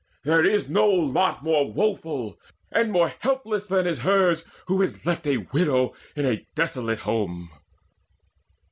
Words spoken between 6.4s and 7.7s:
desolate home."